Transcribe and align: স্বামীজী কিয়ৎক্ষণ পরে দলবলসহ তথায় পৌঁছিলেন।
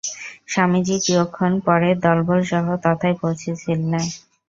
স্বামীজী 0.47 0.95
কিয়ৎক্ষণ 1.05 1.51
পরে 1.65 1.89
দলবলসহ 2.03 2.65
তথায় 2.83 3.15
পৌঁছিলেন। 3.21 3.81